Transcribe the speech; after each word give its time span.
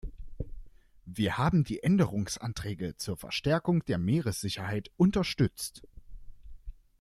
–Wir 1.05 1.37
haben 1.37 1.63
die 1.63 1.83
Änderungsanträge 1.83 2.97
zur 2.97 3.17
Verstärkung 3.17 3.85
der 3.85 3.99
Meeressicherheit 3.99 4.89
unterstützt. 4.97 5.83